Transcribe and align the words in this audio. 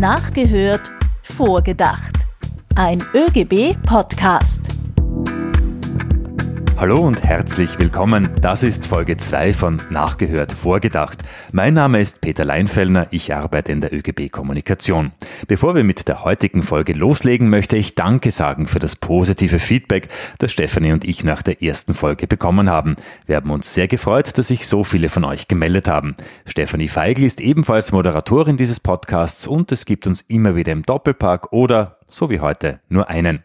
Nachgehört, 0.00 0.90
vorgedacht. 1.20 2.26
Ein 2.74 3.04
ÖGB-Podcast. 3.12 4.59
Hallo 6.80 6.98
und 7.00 7.24
herzlich 7.24 7.78
willkommen. 7.78 8.30
Das 8.40 8.62
ist 8.62 8.86
Folge 8.86 9.18
2 9.18 9.52
von 9.52 9.82
Nachgehört 9.90 10.50
Vorgedacht. 10.50 11.18
Mein 11.52 11.74
Name 11.74 12.00
ist 12.00 12.22
Peter 12.22 12.46
Leinfellner, 12.46 13.06
ich 13.10 13.34
arbeite 13.34 13.70
in 13.70 13.82
der 13.82 13.92
ÖGB 13.92 14.32
Kommunikation. 14.32 15.12
Bevor 15.46 15.74
wir 15.74 15.84
mit 15.84 16.08
der 16.08 16.24
heutigen 16.24 16.62
Folge 16.62 16.94
loslegen, 16.94 17.50
möchte 17.50 17.76
ich 17.76 17.96
Danke 17.96 18.30
sagen 18.30 18.66
für 18.66 18.78
das 18.78 18.96
positive 18.96 19.58
Feedback, 19.58 20.08
das 20.38 20.52
Stefanie 20.52 20.92
und 20.92 21.04
ich 21.04 21.22
nach 21.22 21.42
der 21.42 21.62
ersten 21.62 21.92
Folge 21.92 22.26
bekommen 22.26 22.70
haben. 22.70 22.96
Wir 23.26 23.36
haben 23.36 23.50
uns 23.50 23.74
sehr 23.74 23.86
gefreut, 23.86 24.38
dass 24.38 24.48
sich 24.48 24.66
so 24.66 24.82
viele 24.82 25.10
von 25.10 25.26
euch 25.26 25.48
gemeldet 25.48 25.86
haben. 25.86 26.16
Stefanie 26.46 26.88
Feigl 26.88 27.24
ist 27.24 27.42
ebenfalls 27.42 27.92
Moderatorin 27.92 28.56
dieses 28.56 28.80
Podcasts 28.80 29.46
und 29.46 29.70
es 29.70 29.84
gibt 29.84 30.06
uns 30.06 30.22
immer 30.22 30.56
wieder 30.56 30.72
im 30.72 30.86
Doppelpark 30.86 31.52
oder 31.52 31.99
so 32.10 32.28
wie 32.28 32.40
heute, 32.40 32.80
nur 32.88 33.08
einen. 33.08 33.42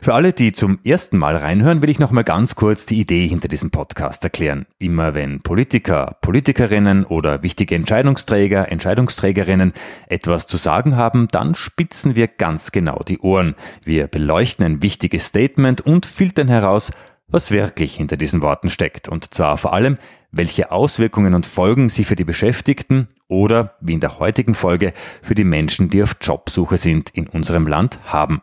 Für 0.00 0.14
alle, 0.14 0.32
die 0.32 0.52
zum 0.52 0.78
ersten 0.84 1.18
Mal 1.18 1.36
reinhören, 1.36 1.82
will 1.82 1.90
ich 1.90 1.98
noch 1.98 2.10
mal 2.10 2.22
ganz 2.22 2.54
kurz 2.54 2.86
die 2.86 3.00
Idee 3.00 3.26
hinter 3.26 3.48
diesem 3.48 3.70
Podcast 3.70 4.22
erklären. 4.24 4.66
Immer 4.78 5.14
wenn 5.14 5.40
Politiker, 5.40 6.18
Politikerinnen 6.20 7.04
oder 7.04 7.42
wichtige 7.42 7.74
Entscheidungsträger, 7.74 8.70
Entscheidungsträgerinnen 8.70 9.72
etwas 10.08 10.46
zu 10.46 10.56
sagen 10.56 10.96
haben, 10.96 11.28
dann 11.32 11.54
spitzen 11.54 12.14
wir 12.14 12.28
ganz 12.28 12.70
genau 12.70 13.02
die 13.06 13.18
Ohren. 13.18 13.54
Wir 13.84 14.06
beleuchten 14.06 14.64
ein 14.64 14.82
wichtiges 14.82 15.26
Statement 15.26 15.80
und 15.80 16.06
filtern 16.06 16.48
heraus, 16.48 16.92
was 17.28 17.50
wirklich 17.50 17.96
hinter 17.96 18.16
diesen 18.16 18.42
Worten 18.42 18.68
steckt. 18.68 19.08
Und 19.08 19.34
zwar 19.34 19.56
vor 19.56 19.72
allem, 19.72 19.96
welche 20.32 20.72
Auswirkungen 20.72 21.34
und 21.34 21.46
Folgen 21.46 21.88
sie 21.88 22.04
für 22.04 22.16
die 22.16 22.24
Beschäftigten 22.24 23.08
oder, 23.28 23.76
wie 23.80 23.92
in 23.92 24.00
der 24.00 24.18
heutigen 24.18 24.54
Folge, 24.54 24.92
für 25.20 25.34
die 25.34 25.44
Menschen, 25.44 25.90
die 25.90 26.02
auf 26.02 26.16
Jobsuche 26.20 26.78
sind, 26.78 27.10
in 27.10 27.28
unserem 27.28 27.66
Land 27.66 28.00
haben. 28.04 28.42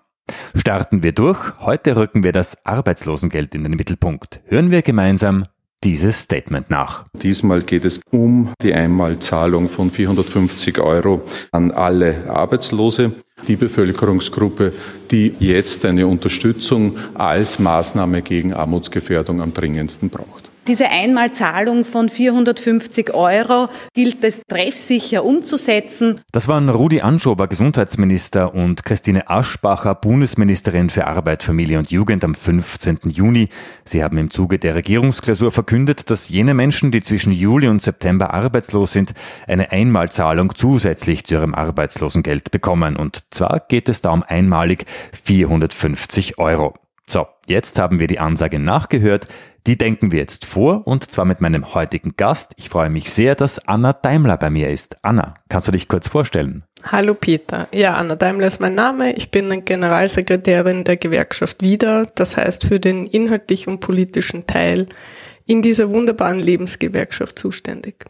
Starten 0.56 1.04
wir 1.04 1.12
durch. 1.12 1.40
Heute 1.60 1.98
rücken 1.98 2.24
wir 2.24 2.32
das 2.32 2.64
Arbeitslosengeld 2.66 3.56
in 3.56 3.64
den 3.64 3.74
Mittelpunkt. 3.74 4.42
Hören 4.46 4.70
wir 4.70 4.84
gemeinsam 4.84 5.48
dieses 5.84 6.20
Statement 6.20 6.70
nach. 6.70 7.06
Diesmal 7.14 7.62
geht 7.62 7.86
es 7.86 8.02
um 8.12 8.54
die 8.62 8.74
Einmalzahlung 8.74 9.70
von 9.70 9.90
450 9.90 10.80
Euro 10.80 11.22
an 11.52 11.72
alle 11.72 12.30
Arbeitslose, 12.30 13.14
die 13.48 13.56
Bevölkerungsgruppe, 13.56 14.74
die 15.10 15.34
jetzt 15.40 15.86
eine 15.86 16.06
Unterstützung 16.06 16.98
als 17.14 17.60
Maßnahme 17.60 18.22
gegen 18.22 18.54
Armutsgefährdung 18.54 19.42
am 19.42 19.54
dringendsten 19.54 20.10
braucht. 20.10 20.49
Diese 20.70 20.88
Einmalzahlung 20.88 21.84
von 21.84 22.10
450 22.10 23.16
Euro 23.16 23.70
gilt 23.96 24.24
es 24.24 24.40
treffsicher 24.48 25.26
umzusetzen. 25.26 26.22
Das 26.32 26.48
waren 26.48 26.70
Rudi 26.70 27.02
Anschober, 27.02 27.48
Gesundheitsminister, 27.48 28.54
und 28.54 28.86
Christine 28.86 29.32
Aschbacher, 29.32 29.96
Bundesministerin 29.96 30.92
für 30.92 31.08
Arbeit, 31.08 31.42
Familie 31.42 31.80
und 31.80 31.90
Jugend 31.90 32.24
am 32.24 32.36
15. 32.36 33.00
Juni. 33.06 33.50
Sie 33.84 34.04
haben 34.04 34.20
im 34.20 34.30
Zuge 34.30 34.60
der 34.60 34.76
Regierungsklausur 34.76 35.52
verkündet, 35.52 36.12
dass 36.12 36.30
jene 36.30 36.54
Menschen, 36.54 36.92
die 36.92 37.02
zwischen 37.02 37.34
Juli 37.34 37.68
und 37.68 37.82
September 37.82 38.32
arbeitslos 38.32 38.92
sind, 38.92 39.14
eine 39.48 39.72
Einmalzahlung 39.72 40.54
zusätzlich 40.54 41.26
zu 41.26 41.34
ihrem 41.34 41.56
Arbeitslosengeld 41.56 42.52
bekommen. 42.52 42.96
Und 42.96 43.24
zwar 43.32 43.60
geht 43.60 43.90
es 43.90 44.02
da 44.02 44.12
um 44.12 44.22
einmalig 44.22 44.86
450 45.24 46.38
Euro. 46.38 46.76
So, 47.12 47.26
jetzt 47.48 47.80
haben 47.80 47.98
wir 47.98 48.06
die 48.06 48.20
Ansage 48.20 48.60
nachgehört. 48.60 49.26
Die 49.66 49.80
denken 49.80 50.12
wir 50.12 50.20
jetzt 50.20 50.46
vor 50.46 50.86
und 50.86 51.10
zwar 51.10 51.26
mit 51.26 51.42
meinem 51.42 51.74
heutigen 51.74 52.14
Gast. 52.16 52.54
Ich 52.58 52.70
freue 52.70 52.92
mich 52.92 53.10
sehr, 53.10 53.34
dass 53.34 53.68
Anna 53.68 53.94
Daimler 53.94 54.38
bei 54.38 54.52
mir 54.52 54.70
ist. 54.70 54.98
Anna, 55.02 55.34
kannst 55.50 55.68
du 55.68 55.72
dich 55.72 55.88
kurz 55.88 56.08
vorstellen? 56.08 56.66
Hallo 56.84 57.16
Peter. 57.16 57.68
Ja, 57.74 57.96
Anna 57.96 58.16
Daimler 58.16 58.46
ist 58.46 58.62
mein 58.62 58.76
Name. 58.76 59.14
Ich 59.14 59.32
bin 59.32 59.66
Generalsekretärin 59.66 60.84
der 60.84 60.98
Gewerkschaft 60.98 61.64
WIDA, 61.64 62.04
das 62.14 62.38
heißt 62.38 62.68
für 62.68 62.80
den 62.80 63.08
inhaltlichen 63.08 63.74
und 63.74 63.80
politischen 63.80 64.46
Teil 64.46 64.86
in 65.48 65.64
dieser 65.64 65.90
wunderbaren 65.90 66.38
Lebensgewerkschaft 66.38 67.40
zuständig. 67.40 68.06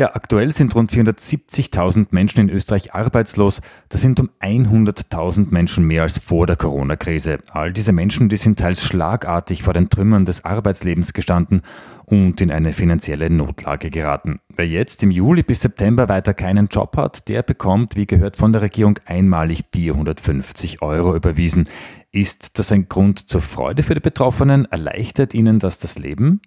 Ja, 0.00 0.14
aktuell 0.14 0.50
sind 0.50 0.74
rund 0.74 0.90
470.000 0.90 2.06
Menschen 2.12 2.40
in 2.40 2.48
Österreich 2.48 2.94
arbeitslos. 2.94 3.60
Das 3.90 4.00
sind 4.00 4.18
um 4.18 4.30
100.000 4.40 5.48
Menschen 5.50 5.84
mehr 5.84 6.04
als 6.04 6.16
vor 6.16 6.46
der 6.46 6.56
Corona-Krise. 6.56 7.36
All 7.50 7.74
diese 7.74 7.92
Menschen, 7.92 8.30
die 8.30 8.38
sind 8.38 8.58
teils 8.58 8.82
schlagartig 8.82 9.62
vor 9.62 9.74
den 9.74 9.90
Trümmern 9.90 10.24
des 10.24 10.42
Arbeitslebens 10.42 11.12
gestanden 11.12 11.60
und 12.06 12.40
in 12.40 12.50
eine 12.50 12.72
finanzielle 12.72 13.28
Notlage 13.28 13.90
geraten. 13.90 14.40
Wer 14.48 14.66
jetzt 14.66 15.02
im 15.02 15.10
Juli 15.10 15.42
bis 15.42 15.60
September 15.60 16.08
weiter 16.08 16.32
keinen 16.32 16.68
Job 16.68 16.96
hat, 16.96 17.28
der 17.28 17.42
bekommt, 17.42 17.94
wie 17.94 18.06
gehört 18.06 18.38
von 18.38 18.54
der 18.54 18.62
Regierung, 18.62 18.98
einmalig 19.04 19.64
450 19.74 20.80
Euro 20.80 21.14
überwiesen. 21.14 21.66
Ist 22.10 22.58
das 22.58 22.72
ein 22.72 22.88
Grund 22.88 23.28
zur 23.28 23.42
Freude 23.42 23.82
für 23.82 23.92
die 23.92 24.00
Betroffenen? 24.00 24.64
Erleichtert 24.64 25.34
ihnen 25.34 25.58
das 25.58 25.78
das 25.78 25.98
Leben? 25.98 26.40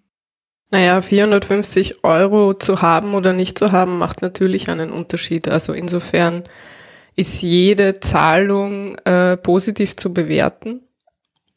Naja, 0.74 1.02
450 1.02 2.04
Euro 2.04 2.56
zu 2.56 2.82
haben 2.82 3.14
oder 3.14 3.32
nicht 3.32 3.60
zu 3.60 3.72
haben, 3.72 4.00
macht 4.00 4.24
natürlich 4.24 4.72
einen 4.72 4.90
Unterschied. 4.90 5.48
Also 5.48 5.72
insofern 5.72 6.46
ist 7.16 7.44
jede 7.44 8.00
Zahlung 8.00 8.98
äh, 9.06 9.38
positiv 9.38 9.96
zu 9.96 10.16
bewerten. 10.16 10.82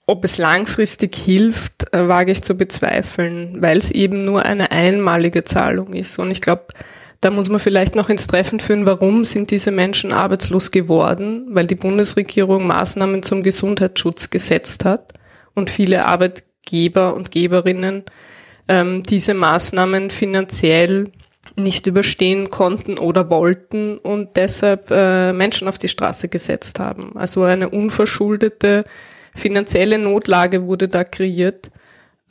Ob 0.05 0.23
es 0.23 0.37
langfristig 0.37 1.17
hilft, 1.17 1.95
äh, 1.95 2.07
wage 2.09 2.31
ich 2.31 2.43
zu 2.43 2.57
bezweifeln, 2.57 3.63
weil 3.63 3.79
es 3.79 3.91
eben 3.91 4.27
nur 4.27 4.45
eine 4.45 4.71
einmalige 4.71 5.45
Zahlung 5.45 5.95
ist. 5.95 6.19
Und 6.19 6.31
ich 6.31 6.43
glaube, 6.43 6.67
da 7.23 7.31
muss 7.31 7.49
man 7.49 7.59
vielleicht 7.59 7.95
noch 7.95 8.11
ins 8.11 8.27
Treffen 8.27 8.61
führen, 8.61 8.85
warum 8.85 9.25
sind 9.25 9.51
diese 9.51 9.71
Menschen 9.71 10.13
arbeitslos 10.13 10.73
geworden? 10.73 11.47
Weil 11.53 11.67
die 11.67 11.75
Bundesregierung 11.75 12.67
Maßnahmen 12.67 13.23
zum 13.23 13.43
Gesundheitsschutz 13.43 14.29
gesetzt 14.29 14.85
hat 14.85 15.15
und 15.55 15.71
viele 15.71 16.05
Arbeitgeber 16.05 17.15
und 17.15 17.31
Geberinnen 17.31 18.05
ähm, 18.69 19.03
diese 19.03 19.35
Maßnahmen 19.35 20.11
finanziell 20.11 21.11
nicht 21.57 21.87
überstehen 21.87 22.51
konnten 22.51 22.99
oder 22.99 23.31
wollten 23.31 23.97
und 23.99 24.37
deshalb 24.37 24.91
äh, 24.91 25.33
Menschen 25.33 25.69
auf 25.69 25.79
die 25.79 25.89
Straße 25.89 26.29
gesetzt 26.29 26.79
haben. 26.81 27.17
Also 27.17 27.45
eine 27.45 27.71
unverschuldete 27.71 28.85
finanzielle 29.35 29.99
Notlage 29.99 30.67
wurde 30.67 30.89
da 30.89 31.05
kreiert, 31.05 31.71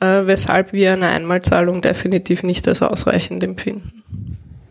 äh, 0.00 0.26
weshalb 0.26 0.72
wir 0.72 0.92
eine 0.92 1.08
Einmalzahlung 1.08 1.80
definitiv 1.82 2.42
nicht 2.42 2.68
als 2.68 2.82
ausreichend 2.82 3.42
empfinden. 3.42 4.04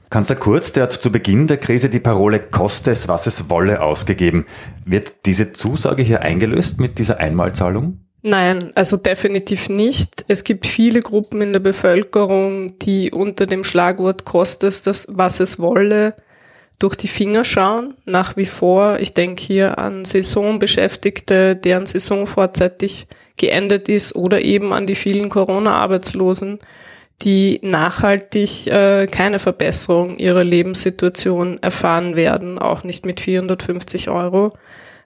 Kanzler 0.09 0.35
Kurz, 0.37 0.71
der 0.71 0.83
hat 0.83 0.93
zu 0.93 1.11
Beginn 1.11 1.47
der 1.47 1.57
Krise 1.57 1.89
die 1.89 1.99
Parole 1.99 2.39
Koste 2.39 2.91
es, 2.91 3.07
was 3.07 3.27
es 3.27 3.49
wolle 3.49 3.81
ausgegeben. 3.81 4.45
Wird 4.85 5.25
diese 5.25 5.51
Zusage 5.51 6.03
hier 6.03 6.21
eingelöst 6.21 6.79
mit 6.79 6.99
dieser 6.99 7.19
Einmalzahlung? 7.19 8.04
Nein, 8.27 8.71
also 8.73 8.97
definitiv 8.97 9.69
nicht. 9.69 10.25
Es 10.27 10.43
gibt 10.43 10.65
viele 10.65 11.03
Gruppen 11.03 11.43
in 11.43 11.53
der 11.53 11.59
Bevölkerung, 11.59 12.79
die 12.79 13.11
unter 13.11 13.45
dem 13.45 13.63
Schlagwort 13.63 14.25
kostet 14.25 14.87
das, 14.87 15.05
was 15.11 15.39
es 15.39 15.59
wolle, 15.59 16.15
durch 16.79 16.95
die 16.95 17.07
Finger 17.07 17.43
schauen, 17.43 17.93
nach 18.05 18.35
wie 18.35 18.47
vor. 18.47 18.97
Ich 18.99 19.13
denke 19.13 19.43
hier 19.43 19.77
an 19.77 20.05
Saisonbeschäftigte, 20.05 21.55
deren 21.55 21.85
Saison 21.85 22.25
vorzeitig 22.25 23.05
geendet 23.37 23.89
ist 23.89 24.15
oder 24.15 24.41
eben 24.41 24.73
an 24.73 24.87
die 24.87 24.95
vielen 24.95 25.29
Corona-Arbeitslosen, 25.29 26.57
die 27.21 27.59
nachhaltig 27.61 28.65
äh, 28.65 29.05
keine 29.05 29.37
Verbesserung 29.37 30.17
ihrer 30.17 30.43
Lebenssituation 30.43 31.61
erfahren 31.61 32.15
werden, 32.15 32.57
auch 32.57 32.83
nicht 32.83 33.05
mit 33.05 33.19
450 33.19 34.09
Euro 34.09 34.51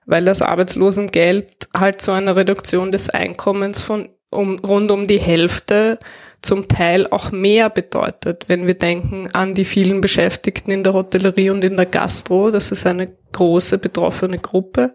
weil 0.09 0.25
das 0.25 0.41
Arbeitslosengeld 0.41 1.58
halt 1.73 2.01
zu 2.01 2.11
einer 2.11 2.35
Reduktion 2.35 2.91
des 2.91 3.09
Einkommens 3.09 3.81
von 3.81 4.09
um, 4.31 4.59
rund 4.59 4.91
um 4.91 5.07
die 5.07 5.19
Hälfte 5.19 5.99
zum 6.41 6.67
Teil 6.67 7.07
auch 7.07 7.31
mehr 7.31 7.69
bedeutet, 7.69 8.45
wenn 8.47 8.65
wir 8.67 8.75
denken 8.75 9.27
an 9.33 9.53
die 9.53 9.65
vielen 9.65 10.01
Beschäftigten 10.01 10.71
in 10.71 10.83
der 10.83 10.93
Hotellerie 10.93 11.49
und 11.49 11.63
in 11.63 11.75
der 11.75 11.85
Gastro. 11.85 12.51
Das 12.51 12.71
ist 12.71 12.85
eine 12.85 13.09
große 13.33 13.77
betroffene 13.77 14.39
Gruppe. 14.39 14.93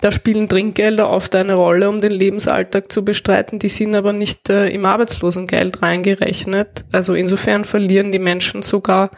Da 0.00 0.12
spielen 0.12 0.48
Trinkgelder 0.48 1.08
oft 1.08 1.34
eine 1.34 1.54
Rolle, 1.54 1.88
um 1.88 2.00
den 2.00 2.12
Lebensalltag 2.12 2.92
zu 2.92 3.04
bestreiten. 3.04 3.58
Die 3.58 3.68
sind 3.68 3.94
aber 3.94 4.12
nicht 4.12 4.50
äh, 4.50 4.68
im 4.68 4.84
Arbeitslosengeld 4.84 5.82
reingerechnet. 5.82 6.84
Also 6.92 7.14
insofern 7.14 7.64
verlieren 7.64 8.12
die 8.12 8.18
Menschen 8.18 8.62
sogar 8.62 9.10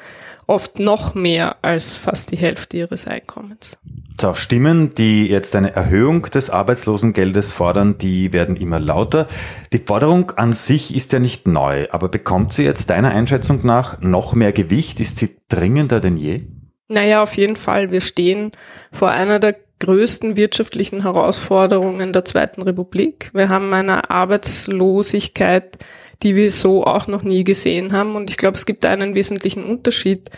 oft 0.46 0.78
noch 0.78 1.14
mehr 1.14 1.56
als 1.62 1.94
fast 1.94 2.30
die 2.30 2.36
Hälfte 2.36 2.76
ihres 2.76 3.06
Einkommens. 3.06 3.78
So, 4.20 4.34
Stimmen, 4.34 4.96
die 4.96 5.28
jetzt 5.28 5.54
eine 5.54 5.76
Erhöhung 5.76 6.22
des 6.22 6.50
Arbeitslosengeldes 6.50 7.52
fordern, 7.52 7.98
die 7.98 8.32
werden 8.32 8.56
immer 8.56 8.80
lauter. 8.80 9.28
Die 9.72 9.78
Forderung 9.78 10.32
an 10.32 10.54
sich 10.54 10.92
ist 10.92 11.12
ja 11.12 11.20
nicht 11.20 11.46
neu, 11.46 11.86
aber 11.92 12.08
bekommt 12.08 12.52
sie 12.52 12.64
jetzt 12.64 12.90
deiner 12.90 13.10
Einschätzung 13.10 13.60
nach 13.64 14.00
noch 14.00 14.34
mehr 14.34 14.50
Gewicht? 14.50 14.98
Ist 14.98 15.18
sie 15.18 15.36
dringender 15.48 16.00
denn 16.00 16.16
je? 16.16 16.48
Naja, 16.88 17.22
auf 17.22 17.34
jeden 17.36 17.54
Fall. 17.54 17.92
Wir 17.92 18.00
stehen 18.00 18.50
vor 18.90 19.10
einer 19.10 19.38
der 19.38 19.54
größten 19.78 20.36
wirtschaftlichen 20.36 21.02
Herausforderungen 21.02 22.12
der 22.12 22.24
Zweiten 22.24 22.62
Republik. 22.62 23.30
Wir 23.34 23.50
haben 23.50 23.72
eine 23.72 24.10
Arbeitslosigkeit, 24.10 25.78
die 26.24 26.34
wir 26.34 26.50
so 26.50 26.82
auch 26.82 27.06
noch 27.06 27.22
nie 27.22 27.44
gesehen 27.44 27.92
haben. 27.92 28.16
Und 28.16 28.30
ich 28.30 28.36
glaube, 28.36 28.56
es 28.56 28.66
gibt 28.66 28.84
einen 28.84 29.14
wesentlichen 29.14 29.62
Unterschied 29.62 30.30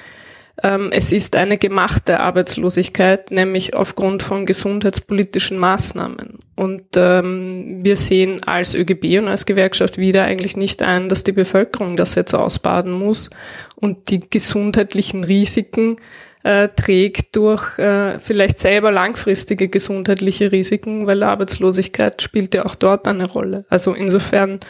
es 0.62 1.12
ist 1.12 1.36
eine 1.36 1.56
gemachte 1.58 2.20
Arbeitslosigkeit, 2.20 3.30
nämlich 3.30 3.76
aufgrund 3.76 4.22
von 4.22 4.46
gesundheitspolitischen 4.46 5.58
Maßnahmen. 5.58 6.40
Und 6.54 6.84
ähm, 6.96 7.78
wir 7.82 7.96
sehen 7.96 8.42
als 8.44 8.74
ÖGB 8.74 9.18
und 9.18 9.28
als 9.28 9.46
Gewerkschaft 9.46 9.96
wieder 9.96 10.24
eigentlich 10.24 10.56
nicht 10.58 10.82
ein, 10.82 11.08
dass 11.08 11.24
die 11.24 11.32
Bevölkerung 11.32 11.96
das 11.96 12.14
jetzt 12.14 12.34
ausbaden 12.34 12.92
muss 12.92 13.30
und 13.76 14.10
die 14.10 14.20
gesundheitlichen 14.20 15.24
Risiken 15.24 15.96
äh, 16.42 16.68
trägt 16.68 17.36
durch 17.36 17.78
äh, 17.78 18.18
vielleicht 18.18 18.58
selber 18.58 18.90
langfristige 18.90 19.68
gesundheitliche 19.68 20.52
Risiken, 20.52 21.06
weil 21.06 21.22
Arbeitslosigkeit 21.22 22.20
spielt 22.22 22.54
ja 22.54 22.64
auch 22.64 22.74
dort 22.74 23.08
eine 23.08 23.26
Rolle. 23.26 23.64
Also 23.68 23.94
insofern 23.94 24.60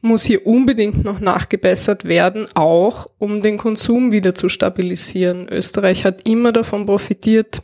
muss 0.00 0.24
hier 0.24 0.46
unbedingt 0.46 1.04
noch 1.04 1.20
nachgebessert 1.20 2.04
werden, 2.04 2.46
auch 2.54 3.08
um 3.18 3.42
den 3.42 3.58
Konsum 3.58 4.12
wieder 4.12 4.34
zu 4.34 4.48
stabilisieren. 4.48 5.48
Österreich 5.48 6.04
hat 6.04 6.26
immer 6.28 6.52
davon 6.52 6.86
profitiert, 6.86 7.62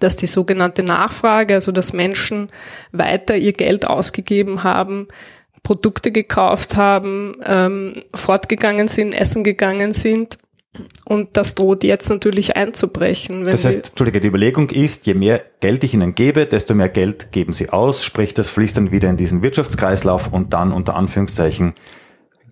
dass 0.00 0.16
die 0.16 0.26
sogenannte 0.26 0.82
Nachfrage, 0.82 1.54
also 1.54 1.72
dass 1.72 1.92
Menschen 1.92 2.50
weiter 2.92 3.36
ihr 3.36 3.52
Geld 3.52 3.86
ausgegeben 3.86 4.64
haben, 4.64 5.08
Produkte 5.62 6.12
gekauft 6.12 6.76
haben, 6.76 7.36
ähm, 7.44 8.04
fortgegangen 8.14 8.88
sind, 8.88 9.12
essen 9.12 9.42
gegangen 9.44 9.92
sind 9.92 10.38
und 11.04 11.36
das 11.36 11.54
droht 11.54 11.84
jetzt 11.84 12.08
natürlich 12.08 12.56
einzubrechen. 12.56 13.44
das 13.44 13.64
heißt, 13.64 13.90
Entschuldige, 13.90 14.20
die 14.20 14.28
Überlegung 14.28 14.70
ist, 14.70 15.06
je 15.06 15.14
mehr 15.14 15.42
Geld 15.60 15.84
ich 15.84 15.94
ihnen 15.94 16.14
gebe, 16.14 16.46
desto 16.46 16.74
mehr 16.74 16.88
Geld 16.88 17.32
geben 17.32 17.52
sie 17.52 17.70
aus, 17.70 18.04
sprich, 18.04 18.34
das 18.34 18.48
fließt 18.50 18.76
dann 18.76 18.92
wieder 18.92 19.08
in 19.08 19.16
diesen 19.16 19.42
Wirtschaftskreislauf 19.42 20.32
und 20.32 20.52
dann 20.52 20.72
unter 20.72 20.96
Anführungszeichen 20.96 21.74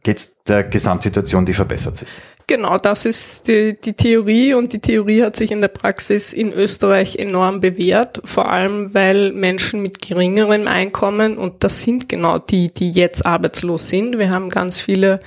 geht 0.03 0.29
der 0.47 0.65
Gesamtsituation, 0.65 1.47
die 1.47 1.55
verbessert 1.55 1.97
sich. 1.97 2.09
Genau, 2.47 2.77
das 2.77 3.07
ist 3.07 3.49
die, 3.49 3.75
die 3.81 3.95
Theorie 3.95 4.53
und 4.53 4.75
die 4.75 4.79
Theorie 4.79 5.23
hat 5.23 5.35
sich 5.35 5.51
in 5.51 5.63
der 5.63 5.69
Praxis 5.69 6.35
in 6.35 6.53
Österreich 6.53 7.17
enorm 7.17 7.61
bewährt, 7.61 8.21
vor 8.25 8.51
allem 8.51 8.93
weil 8.93 9.33
Menschen 9.33 9.81
mit 9.81 10.07
geringerem 10.07 10.69
Einkommen, 10.69 11.39
und 11.39 11.65
das 11.65 11.81
sind 11.81 12.07
genau 12.11 12.39
die, 12.39 12.67
die 12.67 12.91
jetzt 12.91 13.25
arbeitslos 13.25 13.89
sind, 13.89 14.19
wir 14.19 14.29
haben 14.29 14.51
ganz 14.51 14.79
viele 14.79 15.21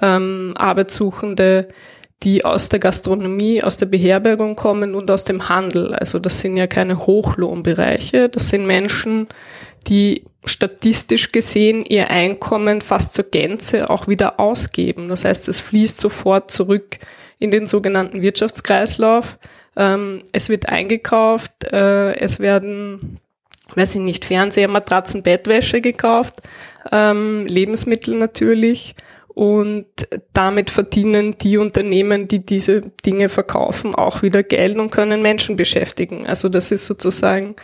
ähm, 0.00 0.54
Arbeitssuchende, 0.56 1.66
die 2.22 2.44
aus 2.44 2.68
der 2.68 2.78
Gastronomie, 2.78 3.62
aus 3.62 3.76
der 3.76 3.86
Beherbergung 3.86 4.56
kommen 4.56 4.94
und 4.94 5.10
aus 5.10 5.24
dem 5.24 5.48
Handel. 5.48 5.94
Also 5.94 6.18
das 6.18 6.40
sind 6.40 6.56
ja 6.56 6.66
keine 6.66 7.06
Hochlohnbereiche, 7.06 8.28
das 8.28 8.48
sind 8.48 8.66
Menschen, 8.66 9.28
die 9.88 10.24
statistisch 10.44 11.32
gesehen 11.32 11.84
ihr 11.84 12.10
Einkommen 12.10 12.80
fast 12.80 13.14
zur 13.14 13.24
Gänze 13.24 13.90
auch 13.90 14.08
wieder 14.08 14.40
ausgeben. 14.40 15.08
Das 15.08 15.24
heißt, 15.24 15.48
es 15.48 15.60
fließt 15.60 16.00
sofort 16.00 16.50
zurück 16.50 16.98
in 17.38 17.50
den 17.50 17.66
sogenannten 17.66 18.22
Wirtschaftskreislauf. 18.22 19.38
Ähm, 19.76 20.22
es 20.32 20.48
wird 20.48 20.68
eingekauft, 20.68 21.64
äh, 21.72 22.14
es 22.16 22.40
werden, 22.40 23.18
weiß 23.74 23.96
ich 23.96 24.00
nicht, 24.00 24.24
Fernseher, 24.24 24.68
Matratzen, 24.68 25.22
Bettwäsche 25.22 25.80
gekauft, 25.80 26.42
ähm, 26.90 27.46
Lebensmittel 27.46 28.16
natürlich. 28.16 28.94
Und 29.34 29.86
damit 30.34 30.70
verdienen 30.70 31.36
die 31.38 31.56
Unternehmen, 31.56 32.28
die 32.28 32.44
diese 32.44 32.82
Dinge 33.04 33.28
verkaufen, 33.28 33.94
auch 33.94 34.22
wieder 34.22 34.42
Geld 34.42 34.76
und 34.76 34.90
können 34.90 35.22
Menschen 35.22 35.56
beschäftigen. 35.56 36.26
Also 36.26 36.48
das 36.48 36.70
ist 36.70 36.86
sozusagen 36.86 37.56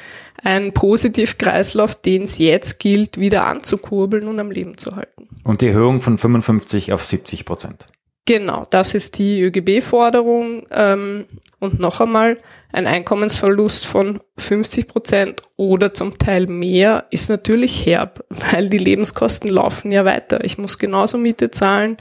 ein 0.43 0.73
Positivkreislauf, 0.73 1.95
den 1.95 2.23
es 2.23 2.39
jetzt 2.39 2.79
gilt, 2.79 3.19
wieder 3.19 3.47
anzukurbeln 3.47 4.29
und 4.29 4.41
am 4.41 4.51
Leben 4.51 4.79
zu 4.79 4.97
halten. 4.97 5.29
Und 5.45 5.61
die 5.61 5.69
Erhöhung 5.69 6.01
von 6.01 6.17
55 6.17 6.93
auf 6.93 7.05
70 7.05 7.45
Prozent. 7.45 7.87
Genau, 8.25 8.67
das 8.71 8.95
ist 8.95 9.19
die 9.19 9.41
ÖGB-Forderung. 9.41 10.67
Ähm, 10.71 11.25
und 11.61 11.81
noch 11.81 12.01
einmal, 12.01 12.39
ein 12.73 12.87
Einkommensverlust 12.87 13.87
von 13.87 14.21
50 14.37 14.87
Prozent 14.87 15.43
oder 15.57 15.93
zum 15.93 16.19
Teil 16.19 16.47
mehr 16.47 17.07
ist 17.11 17.29
natürlich 17.29 17.85
herb, 17.87 18.25
weil 18.53 18.69
die 18.69 18.79
Lebenskosten 18.79 19.51
laufen 19.51 19.91
ja 19.91 20.05
weiter. 20.05 20.45
Ich 20.45 20.59
muss 20.59 20.79
genauso 20.79 21.19
Miete 21.19 21.51
zahlen. 21.51 21.97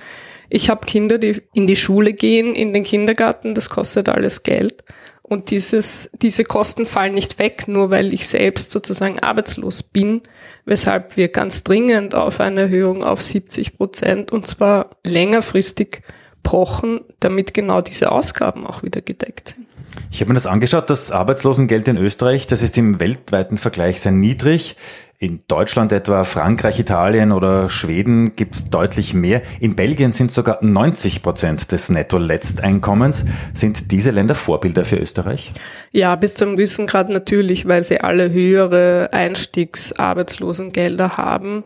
Ich 0.50 0.70
habe 0.70 0.86
Kinder, 0.86 1.18
die 1.18 1.42
in 1.54 1.68
die 1.68 1.76
Schule 1.76 2.14
gehen, 2.14 2.56
in 2.56 2.72
den 2.72 2.84
Kindergarten, 2.84 3.54
das 3.54 3.70
kostet 3.70 4.10
alles 4.10 4.44
Geld. 4.44 4.84
Und 5.24 5.52
dieses, 5.52 6.10
diese 6.22 6.46
Kosten 6.46 6.86
fallen 6.86 7.14
nicht 7.14 7.38
weg, 7.38 7.68
nur 7.68 7.90
weil 7.90 8.14
ich 8.14 8.28
selbst 8.30 8.72
sozusagen 8.72 9.20
arbeitslos 9.20 9.84
bin, 9.84 10.22
weshalb 10.64 11.18
wir 11.18 11.28
ganz 11.28 11.66
dringend 11.66 12.16
auf 12.16 12.40
eine 12.40 12.62
Erhöhung 12.62 13.04
auf 13.04 13.22
70 13.22 13.76
Prozent 13.76 14.32
und 14.32 14.48
zwar 14.48 14.92
längerfristig 15.06 16.02
pochen, 16.44 17.02
damit 17.20 17.54
genau 17.54 17.82
diese 17.82 18.12
Ausgaben 18.12 18.66
auch 18.66 18.84
wieder 18.84 19.02
gedeckt 19.02 19.56
sind. 19.56 19.68
Ich 20.12 20.22
habe 20.22 20.30
mir 20.30 20.36
das 20.36 20.48
angeschaut, 20.48 20.90
das 20.90 21.12
Arbeitslosengeld 21.12 21.88
in 21.88 21.98
Österreich, 21.98 22.48
das 22.48 22.62
ist 22.62 22.78
im 22.78 23.00
weltweiten 23.00 23.58
Vergleich 23.58 24.02
sehr 24.02 24.12
niedrig. 24.12 24.76
In 25.20 25.40
Deutschland 25.48 25.92
etwa, 25.92 26.24
Frankreich, 26.24 26.80
Italien 26.80 27.32
oder 27.32 27.72
Schweden 27.72 28.36
gibt 28.36 28.56
es 28.56 28.70
deutlich 28.70 29.16
mehr. 29.16 29.42
In 29.60 29.76
Belgien 29.76 30.12
sind 30.12 30.32
sogar 30.32 30.60
90 30.62 31.24
Prozent 31.24 31.72
des 31.72 31.90
Netto-Letzteinkommens. 31.90 33.26
Sind 33.52 33.92
diese 33.92 34.12
Länder 34.12 34.36
Vorbilder 34.36 34.86
für 34.86 34.98
Österreich? 34.98 35.54
Ja, 35.92 36.16
bis 36.16 36.36
zum 36.36 36.56
gewissen 36.56 36.86
Grad 36.86 37.10
natürlich, 37.10 37.68
weil 37.68 37.82
sie 37.82 38.02
alle 38.02 38.32
höhere 38.32 39.10
Einstiegsarbeitslosengelder 39.12 41.18
haben. 41.18 41.64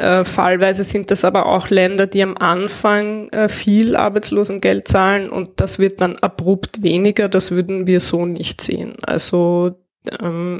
Äh, 0.00 0.24
fallweise 0.24 0.82
sind 0.82 1.10
das 1.10 1.26
aber 1.26 1.44
auch 1.44 1.68
Länder, 1.68 2.06
die 2.06 2.22
am 2.22 2.34
Anfang 2.38 3.28
äh, 3.28 3.50
viel 3.50 3.96
Arbeitslosengeld 3.96 4.88
zahlen 4.88 5.28
und 5.28 5.60
das 5.60 5.78
wird 5.78 6.00
dann 6.00 6.16
abrupt 6.16 6.82
weniger. 6.82 7.28
Das 7.28 7.50
würden 7.50 7.86
wir 7.86 8.00
so 8.00 8.24
nicht 8.24 8.62
sehen. 8.62 8.94
Also 9.02 9.76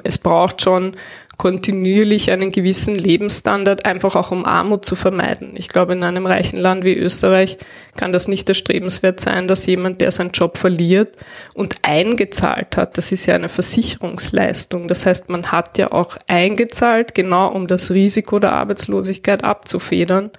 es 0.05 0.19
braucht 0.19 0.61
schon 0.61 0.97
kontinuierlich 1.39 2.31
einen 2.31 2.53
gewissen 2.53 2.95
Lebensstandard, 2.95 3.87
einfach 3.87 4.15
auch 4.15 4.31
um 4.31 4.45
Armut 4.45 4.85
zu 4.85 4.95
vermeiden. 4.95 5.53
Ich 5.55 5.69
glaube, 5.69 5.95
in 5.95 6.05
einem 6.05 6.27
reichen 6.27 6.57
Land 6.57 6.85
wie 6.85 6.95
Österreich 6.95 7.57
kann 7.97 8.13
das 8.13 8.29
nicht 8.29 8.47
erstrebenswert 8.51 9.21
sein, 9.21 9.49
dass 9.49 9.65
jemand, 9.65 10.03
der 10.03 10.13
seinen 10.13 10.33
Job 10.33 10.59
verliert 10.59 11.17
und 11.55 11.77
eingezahlt 11.81 12.77
hat, 12.77 12.99
das 12.99 13.11
ist 13.13 13.25
ja 13.25 13.35
eine 13.35 13.49
Versicherungsleistung. 13.49 14.87
Das 14.89 15.07
heißt, 15.07 15.31
man 15.31 15.51
hat 15.51 15.79
ja 15.79 15.91
auch 15.93 16.19
eingezahlt, 16.29 17.15
genau 17.15 17.51
um 17.51 17.67
das 17.67 17.91
Risiko 17.91 18.39
der 18.39 18.53
Arbeitslosigkeit 18.53 19.43
abzufedern, 19.43 20.31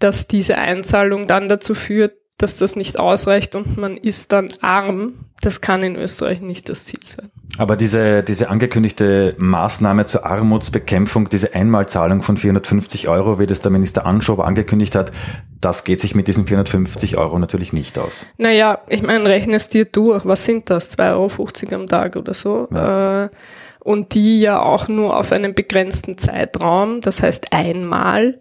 dass 0.00 0.26
diese 0.26 0.58
Einzahlung 0.58 1.28
dann 1.28 1.48
dazu 1.48 1.76
führt, 1.76 2.14
dass 2.38 2.58
das 2.58 2.74
nicht 2.74 2.98
ausreicht 2.98 3.54
und 3.54 3.76
man 3.76 3.96
ist 3.96 4.32
dann 4.32 4.52
arm. 4.60 5.26
Das 5.42 5.60
kann 5.60 5.84
in 5.84 5.94
Österreich 5.94 6.40
nicht 6.40 6.68
das 6.68 6.86
Ziel 6.86 7.00
sein. 7.06 7.30
Aber 7.58 7.76
diese, 7.76 8.22
diese 8.22 8.48
angekündigte 8.48 9.34
Maßnahme 9.38 10.06
zur 10.06 10.24
Armutsbekämpfung, 10.24 11.28
diese 11.28 11.54
Einmalzahlung 11.54 12.22
von 12.22 12.36
450 12.36 13.08
Euro, 13.08 13.38
wie 13.38 13.46
das 13.46 13.60
der 13.60 13.70
Minister 13.70 14.06
Anschober 14.06 14.46
angekündigt 14.46 14.94
hat, 14.94 15.12
das 15.60 15.84
geht 15.84 16.00
sich 16.00 16.14
mit 16.14 16.28
diesen 16.28 16.46
450 16.46 17.18
Euro 17.18 17.38
natürlich 17.38 17.72
nicht 17.72 17.98
aus. 17.98 18.26
Naja, 18.38 18.80
ich 18.88 19.02
meine, 19.02 19.26
rechne 19.26 19.56
es 19.56 19.68
dir 19.68 19.84
durch. 19.84 20.24
Was 20.24 20.44
sind 20.44 20.70
das? 20.70 20.96
2,50 20.98 21.72
Euro 21.72 21.82
am 21.82 21.86
Tag 21.86 22.16
oder 22.16 22.34
so? 22.34 22.68
Ja. 22.72 23.24
Äh, 23.24 23.28
und 23.80 24.14
die 24.14 24.40
ja 24.40 24.60
auch 24.60 24.88
nur 24.88 25.16
auf 25.16 25.32
einen 25.32 25.54
begrenzten 25.54 26.18
Zeitraum, 26.18 27.00
das 27.00 27.22
heißt 27.22 27.52
einmal 27.52 28.38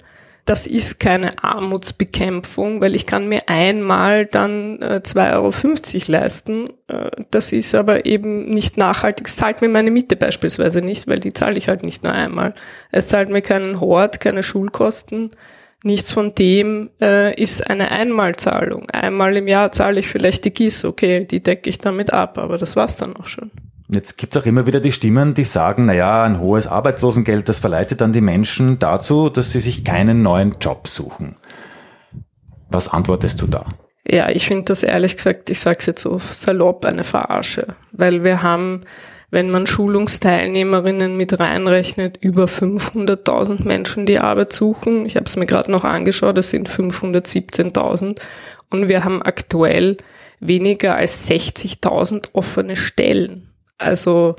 das 0.50 0.65
ist 0.65 1.00
keine 1.00 1.44
Armutsbekämpfung, 1.44 2.82
weil 2.82 2.96
ich 2.96 3.06
kann 3.06 3.27
mir 3.27 3.48
einmal 3.48 4.25
dann 4.25 4.82
äh, 4.82 5.00
2,50 5.03 5.36
Euro 5.36 6.12
leisten. 6.12 6.65
Äh, 6.88 7.12
das 7.29 7.51
ist 7.51 7.75
aber 7.75 8.08
eben 8.08 8.50
nicht 8.50 8.75
nachhaltig. 8.75 9.27
Es 9.27 9.36
zahlt 9.36 9.62
mir 9.62 9.70
meine 9.70 9.91
Miete 9.91 10.15
beispielsweise 10.15 10.82
nicht, 10.82 11.08
weil 11.08 11.20
die 11.20 11.34
zahle 11.34 11.60
ich 11.60 11.68
halt 11.68 11.84
nicht 11.84 12.03
nur 12.03 12.13
einmal. 12.13 12.56
Es 12.91 13.10
zahlt 13.10 13.29
mir 13.29 13.44
keinen 13.44 13.79
Hort, 13.79 14.22
keine 14.22 14.41
Schulkosten. 14.41 15.29
Nichts 15.84 16.12
von 16.12 16.34
dem 16.34 16.89
äh, 17.00 17.39
ist 17.39 17.70
eine 17.70 17.91
Einmalzahlung. 17.91 18.89
Einmal 18.89 19.38
im 19.38 19.48
Jahr 19.48 19.72
zahle 19.72 20.00
ich 20.00 20.08
vielleicht 20.08 20.46
die 20.46 20.53
GIS, 20.53 20.84
okay, 20.84 21.25
die 21.25 21.44
decke 21.44 21.70
ich 21.70 21.77
damit 21.77 22.12
ab, 22.12 22.39
aber 22.39 22.58
das 22.58 22.75
war's 22.75 22.98
dann 22.98 23.15
auch 23.18 23.27
schon. 23.27 23.51
Jetzt 23.91 24.19
gibt 24.19 24.36
es 24.36 24.41
auch 24.41 24.46
immer 24.46 24.67
wieder 24.67 24.81
die 24.81 24.91
Stimmen, 24.91 25.34
die 25.34 25.43
sagen, 25.43 25.88
naja, 25.88 26.24
ein 26.24 26.39
hohes 26.39 26.67
Arbeitslosengeld, 26.67 27.50
das 27.50 27.58
verleitet 27.58 28.01
dann 28.01 28.13
die 28.13 28.22
Menschen 28.22 28.77
dazu, 28.77 29.29
dass 29.29 29.51
sie 29.51 29.60
sich 29.60 29.84
keinen 29.84 30.22
neuen 30.22 30.58
Job 30.62 30.88
suchen. 30.88 31.36
Was 32.69 32.88
antwortest 32.88 33.41
du 33.41 33.48
da? 33.48 33.65
Ja, 34.08 34.29
ich 34.29 34.46
finde 34.46 34.65
das 34.65 34.84
ehrlich 34.84 35.17
gesagt, 35.17 35.50
ich 35.50 35.60
sage 35.60 35.77
es 35.79 35.88
jetzt 35.88 36.03
so 36.03 36.19
salopp, 36.19 36.86
eine 36.86 37.03
Verarsche. 37.03 37.75
Weil 37.91 38.24
wir 38.24 38.43
haben, 38.43 38.81
wenn 39.31 39.50
man 39.50 39.65
Schulungsteilnehmerinnen 39.65 41.17
mit 41.17 41.39
reinrechnet, 41.39 42.17
über 42.22 42.46
500.000 42.46 43.67
Menschen, 43.67 44.05
die 44.05 44.19
Arbeit 44.19 44.53
suchen. 44.53 45.08
Ich 45.08 45.15
habe 45.15 45.25
es 45.25 45.36
mir 45.36 45.48
gerade 45.48 45.72
noch 45.72 45.84
angeschaut, 45.84 46.38
es 46.38 46.51
sind 46.51 46.69
517.000. 46.69 48.19
Und 48.69 48.88
wir 48.88 49.03
haben 49.03 49.24
aktuell 49.24 49.98
weniger 50.39 50.96
als 50.96 51.27
60.000 51.27 52.29
offene 52.34 52.75
Stellen. 52.75 53.49
Also 53.79 54.36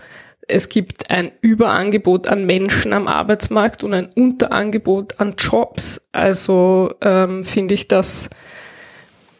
es 0.46 0.68
gibt 0.68 1.10
ein 1.10 1.32
Überangebot 1.40 2.28
an 2.28 2.46
Menschen 2.46 2.92
am 2.92 3.08
Arbeitsmarkt 3.08 3.82
und 3.82 3.94
ein 3.94 4.10
Unterangebot 4.14 5.20
an 5.20 5.34
Jobs. 5.36 6.00
Also 6.12 6.94
ähm, 7.00 7.44
finde 7.44 7.74
ich 7.74 7.88
das 7.88 8.30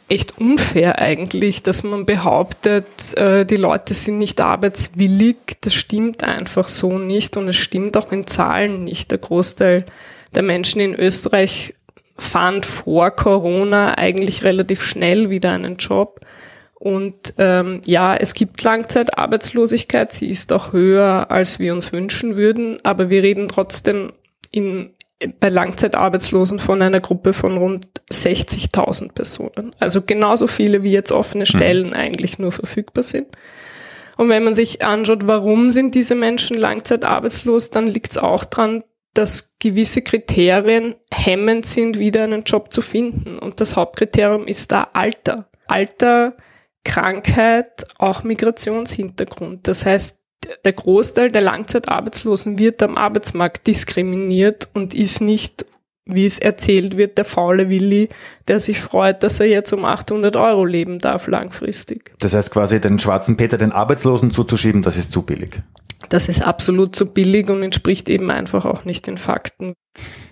echt 0.09 0.39
unfair 0.39 0.99
eigentlich, 0.99 1.63
dass 1.63 1.85
man 1.85 2.05
behauptet, 2.05 3.17
äh, 3.17 3.47
die 3.47 3.57
Leute 3.57 3.95
sind 3.95 4.19
nicht 4.19 4.41
arbeitswillig. 4.41 5.37
Das 5.61 5.75
stimmt 5.75 6.25
einfach 6.25 6.69
so 6.69 6.99
nicht 6.99 7.37
und 7.37 7.49
es 7.49 7.57
stimmt 7.57 7.97
auch 7.97 8.11
in 8.11 8.27
Zahlen 8.27 8.85
nicht. 8.85 9.11
Der 9.13 9.19
Großteil 9.19 9.87
der 10.35 10.43
Menschen 10.43 10.81
in 10.81 10.95
Österreich 10.95 11.75
fand 12.19 12.67
vor 12.67 13.13
Corona 13.13 13.97
eigentlich 13.97 14.45
relativ 14.45 14.83
schnell 14.83 15.31
wieder 15.31 15.53
einen 15.53 15.77
Job. 15.77 16.21
Und 16.81 17.35
ähm, 17.37 17.83
ja, 17.85 18.17
es 18.17 18.33
gibt 18.33 18.63
Langzeitarbeitslosigkeit, 18.63 20.15
sie 20.15 20.31
ist 20.31 20.51
auch 20.51 20.73
höher, 20.73 21.31
als 21.31 21.59
wir 21.59 21.75
uns 21.75 21.93
wünschen 21.93 22.37
würden, 22.37 22.79
aber 22.85 23.11
wir 23.11 23.23
reden 23.23 23.49
trotzdem 23.49 24.15
in, 24.51 24.95
bei 25.41 25.51
Langzeitarbeitslosen 25.51 26.59
von 26.59 26.81
einer 26.81 27.01
Gruppe 27.01 27.35
von 27.35 27.59
rund 27.59 27.87
60.000 28.11 29.13
Personen. 29.13 29.77
Also 29.79 30.01
genauso 30.01 30.47
viele 30.47 30.83
wie 30.83 30.91
jetzt 30.91 31.13
offene 31.13 31.43
mhm. 31.43 31.47
Stellen 31.47 31.87
mhm. 31.89 31.93
eigentlich 31.93 32.39
nur 32.39 32.51
verfügbar 32.51 33.03
sind. 33.03 33.27
Und 34.17 34.31
wenn 34.31 34.43
man 34.43 34.55
sich 34.55 34.83
anschaut, 34.83 35.27
warum 35.27 35.71
sind 35.71 35.95
diese 35.95 36.15
Menschen 36.15 36.57
langzeitarbeitslos, 36.57 37.69
dann 37.69 37.89
liegt 37.89 38.13
es 38.13 38.17
auch 38.17 38.47
dran, 38.47 38.85
dass 39.13 39.57
gewisse 39.59 40.01
Kriterien 40.01 40.95
hemmend 41.13 41.67
sind, 41.67 41.99
wieder 41.99 42.23
einen 42.23 42.45
Job 42.45 42.73
zu 42.73 42.81
finden. 42.81 43.39
Und 43.39 43.61
das 43.61 43.77
Hauptkriterium 43.77 44.47
ist 44.47 44.73
da 44.73 44.89
Alter. 44.95 45.51
Alter 45.67 46.37
Krankheit, 46.85 47.87
auch 47.99 48.23
Migrationshintergrund. 48.23 49.69
Das 49.69 49.85
heißt, 49.87 50.19
der 50.65 50.73
Großteil 50.73 51.31
der 51.31 51.43
Langzeitarbeitslosen 51.43 52.59
wird 52.59 52.83
am 52.83 52.97
Arbeitsmarkt 52.97 53.67
diskriminiert 53.67 54.69
und 54.73 54.95
ist 54.95 55.21
nicht, 55.21 55.67
wie 56.07 56.25
es 56.25 56.39
erzählt 56.39 56.97
wird, 56.97 57.19
der 57.19 57.25
faule 57.25 57.69
Willi, 57.69 58.09
der 58.49 58.59
sich 58.59 58.81
freut, 58.81 59.23
dass 59.23 59.39
er 59.39 59.47
jetzt 59.47 59.73
um 59.73 59.85
800 59.85 60.37
Euro 60.37 60.65
leben 60.65 60.99
darf 60.99 61.27
langfristig. 61.27 62.13
Das 62.19 62.35
heißt 62.35 62.51
quasi 62.51 62.81
den 62.81 62.99
schwarzen 62.99 63.37
Peter 63.37 63.59
den 63.59 63.73
Arbeitslosen 63.73 64.31
zuzuschieben, 64.31 64.83
das 64.83 64.97
ist 64.97 65.13
zu 65.13 65.23
billig. 65.23 65.63
Das 66.09 66.29
ist 66.29 66.43
absolut 66.43 66.97
zu 66.97 67.07
billig 67.07 67.51
und 67.51 67.63
entspricht 67.63 68.09
eben 68.09 68.31
einfach 68.31 68.65
auch 68.65 68.85
nicht 68.85 69.07
den 69.07 69.19
Fakten. 69.19 69.75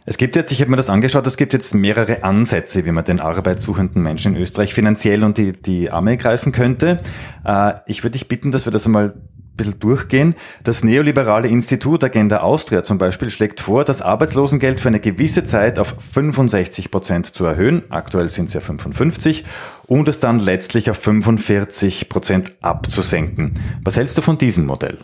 Es 0.07 0.17
gibt 0.17 0.37
jetzt, 0.37 0.51
ich 0.53 0.61
habe 0.61 0.71
mir 0.71 0.79
das 0.79 0.89
angeschaut, 0.89 1.27
es 1.27 1.37
gibt 1.37 1.53
jetzt 1.53 1.75
mehrere 1.75 2.25
Ansätze, 2.25 2.87
wie 2.87 2.93
man 2.93 3.05
den 3.05 3.21
arbeitssuchenden 3.21 4.03
Menschen 4.03 4.35
in 4.35 4.43
Österreich 4.43 4.73
finanziell 4.73 5.23
und 5.23 5.37
die, 5.37 5.53
die 5.53 5.91
Arme 5.91 6.17
greifen 6.17 6.51
könnte. 6.53 7.01
Äh, 7.45 7.75
ich 7.87 8.03
würde 8.03 8.13
dich 8.13 8.27
bitten, 8.27 8.51
dass 8.51 8.67
wir 8.67 8.73
das 8.73 8.87
einmal 8.87 9.11
ein 9.11 9.57
bisschen 9.57 9.79
durchgehen. 9.81 10.35
Das 10.65 10.83
neoliberale 10.83 11.49
Institut 11.49 12.03
Agenda 12.03 12.39
Austria 12.39 12.85
zum 12.85 12.97
Beispiel 12.97 13.29
schlägt 13.29 13.61
vor, 13.61 13.85
das 13.85 14.01
Arbeitslosengeld 14.01 14.81
für 14.81 14.89
eine 14.89 15.01
gewisse 15.01 15.45
Zeit 15.45 15.79
auf 15.79 15.95
65 16.15 16.91
Prozent 16.91 17.27
zu 17.27 17.45
erhöhen. 17.45 17.83
Aktuell 17.91 18.31
sind 18.31 18.47
es 18.47 18.55
ja 18.55 18.61
55 18.61 19.45
und 19.87 20.09
es 20.09 20.21
dann 20.21 20.39
letztlich 20.39 20.91
auf 20.91 20.97
45 20.97 22.09
Prozent 22.09 22.55
abzusenken. 22.63 23.61
Was 23.85 23.99
hältst 23.99 24.17
du 24.17 24.23
von 24.23 24.39
diesem 24.39 24.65
Modell? 24.65 24.97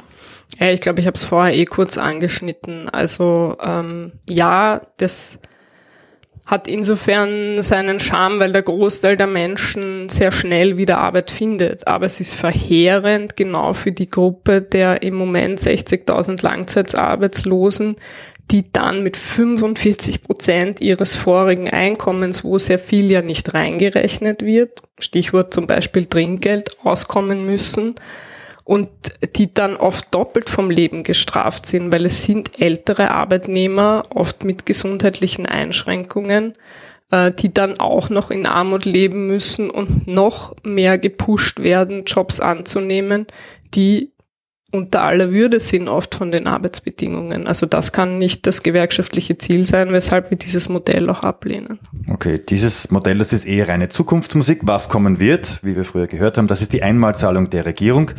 Ja, 0.59 0.71
ich 0.71 0.81
glaube, 0.81 1.01
ich 1.01 1.07
habe 1.07 1.17
es 1.17 1.25
vorher 1.25 1.55
eh 1.55 1.65
kurz 1.65 1.99
angeschnitten. 1.99 2.89
Also 2.89 3.57
ähm, 3.61 4.13
ja, 4.29 4.83
das 4.99 5.41
hat 6.47 6.69
insofern 6.69 7.63
seinen 7.63 7.99
Charme, 8.01 8.39
weil 8.39 8.53
der 8.53 8.63
Großteil 8.63 9.17
der 9.17 9.27
Menschen 9.27 10.09
sehr 10.11 10.31
schnell 10.31 10.77
wieder 10.77 10.99
Arbeit 10.99 11.31
findet. 11.31 11.89
Aber 11.89 12.07
es 12.07 12.21
ist 12.21 12.35
verheerend 12.35 13.37
genau 13.37 13.73
für 13.73 13.93
die 13.93 14.11
Gruppe 14.11 14.61
der 14.61 15.03
im 15.03 15.15
Moment 15.15 15.59
60.000 15.59 16.43
Langzeitarbeitslosen, 16.43 17.97
die 18.51 18.71
dann 18.73 19.03
mit 19.03 19.17
45 19.17 20.23
Prozent 20.23 20.83
ihres 20.83 21.15
vorigen 21.15 21.71
Einkommens, 21.71 22.45
wo 22.45 22.59
sehr 22.59 22.79
viel 22.79 23.11
ja 23.11 23.23
nicht 23.23 23.55
reingerechnet 23.55 24.45
wird, 24.45 24.83
Stichwort 24.99 25.55
zum 25.55 25.67
Beispiel 25.67 26.05
Trinkgeld, 26.05 26.77
auskommen 26.85 27.47
müssen 27.47 27.95
und 28.65 28.89
die 29.37 29.53
dann 29.53 29.77
oft 29.77 30.15
doppelt 30.15 30.49
vom 30.49 30.71
Leben 30.71 31.03
gestraft 31.03 31.67
sind, 31.67 31.93
weil 31.93 32.07
es 32.07 32.23
sind 32.23 32.61
ältere 32.61 33.11
Arbeitnehmer, 33.11 34.05
oft 34.15 34.45
mit 34.45 34.65
gesundheitlichen 34.65 35.47
Einschränkungen, 35.47 36.55
äh, 37.11 37.31
die 37.31 37.53
dann 37.53 37.79
auch 37.79 38.09
noch 38.09 38.31
in 38.31 38.47
Armut 38.47 38.87
leben 38.87 39.27
müssen 39.27 39.71
und 39.71 40.07
noch 40.07 40.57
mehr 40.63 40.97
gepusht 40.97 41.61
werden, 41.61 42.05
Jobs 42.07 42.41
anzunehmen, 42.41 43.27
die 43.75 44.14
unter 44.75 45.03
aller 45.03 45.31
Würde 45.31 45.61
sind 45.61 45.89
oft 45.89 46.15
von 46.17 46.33
den 46.33 46.49
Arbeitsbedingungen. 46.49 47.47
Also 47.47 47.65
das 47.65 47.93
kann 47.93 48.19
nicht 48.19 48.47
das 48.47 48.65
gewerkschaftliche 48.65 49.39
Ziel 49.39 49.65
sein, 49.65 49.93
weshalb 49.93 50.31
wir 50.31 50.37
dieses 50.37 50.69
Modell 50.69 51.09
auch 51.09 51.21
ablehnen. 51.21 51.79
Okay, 52.11 52.41
dieses 52.49 52.91
Modell, 52.91 53.19
das 53.19 53.33
ist 53.33 53.45
eher 53.45 53.69
reine 53.69 53.89
Zukunftsmusik. 53.89 54.61
Was 54.63 54.89
kommen 54.89 55.21
wird, 55.21 55.63
wie 55.63 55.77
wir 55.77 55.85
früher 55.85 56.09
gehört 56.09 56.39
haben, 56.39 56.49
das 56.49 56.61
ist 56.61 56.73
die 56.73 56.83
Einmalzahlung 56.83 57.51
der 57.51 57.67
Regierung 57.67 58.11